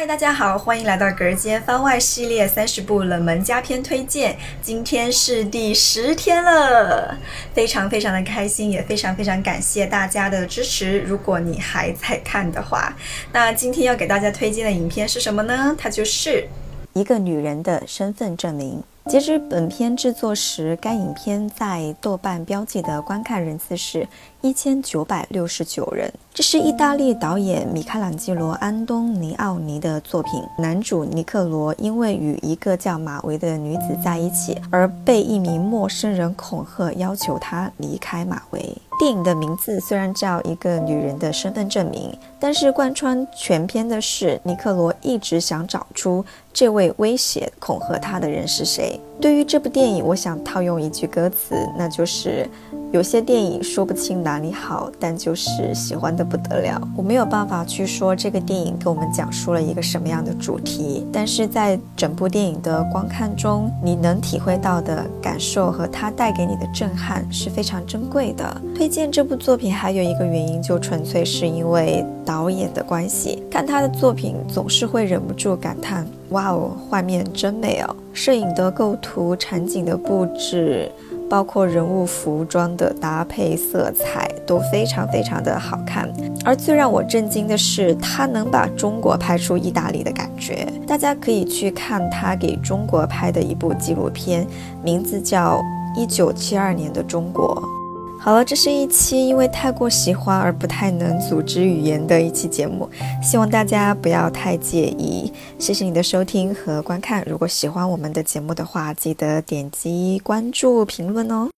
[0.00, 4.34] 嗨，大家好，欢迎来到隔间番外系列三十部冷门佳片推荐。
[4.62, 7.14] 今天是第十天了，
[7.52, 11.00] 非常非常的开心，也非常非常感谢大家的支持。
[11.00, 12.96] 如果你还在看的话，
[13.30, 15.76] 那今天要给大家推荐的影片是什么呢？
[15.78, 16.48] 它就是
[16.94, 18.82] 一个女人的身份证明。
[19.08, 24.06] 截止本片制作时，该影片在豆瓣标记的观看人次是
[24.40, 26.12] 一千九百六十九人。
[26.32, 30.40] 这是意大利导演米开朗基罗·安东尼奥尼的作品。
[30.58, 38.76] 男主尼克罗因为与一个叫马维的女子在一起，而被一名陌生人恐吓，要求他离开马维。
[39.00, 48.89] 电影的名字虽然叫《一个女人的身份证明》，但是贯穿全片的是尼克罗一直想找出这位威胁恐吓他的人是谁。
[49.20, 52.48] 对于这部电影，我想套用一句歌词，那就是。
[52.92, 56.80] 有些电影说不清哪里好，但就是喜欢的不得了。
[56.96, 68.60] 我没有办法去说这个电影给我们讲述了一个什么样的主题，但是在整部电影的观看中，你能体会到的感受和它带给你的震撼是非常珍贵的。
[68.74, 73.40] 推荐这部作品还有一个原因，就纯粹是因为导演的关系。
[73.48, 77.94] 看他的作品，总是会忍不住感叹：哇哦，画面真美哦！
[78.12, 80.90] 摄影的构图、场景的布置。
[81.30, 86.12] 包括人物服装的搭配、色彩都非常非常的好看，
[86.44, 90.66] 而最让我震惊的是，他能把中国拍出意大利的感觉。
[90.88, 94.44] 大家可以去看他给中国拍的一部纪录片，
[94.82, 95.58] 名字叫
[95.96, 97.54] 《一九七二年的中国》。
[98.22, 102.88] 好了，这是一期因为太过喜欢而不太能组织语言的一期节目，
[103.22, 105.32] 希望大家不要太介意。
[105.58, 111.50] 谢谢你的收听和观看，如果喜欢我们的节目的话，记得点击关注、评论哦。